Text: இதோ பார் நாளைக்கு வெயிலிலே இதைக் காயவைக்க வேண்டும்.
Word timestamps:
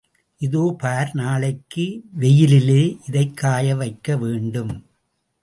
இதோ 0.37 0.75
பார் 0.77 1.11
நாளைக்கு 1.13 2.01
வெயிலிலே 2.11 2.97
இதைக் 3.07 3.39
காயவைக்க 3.41 4.19
வேண்டும். 4.19 4.85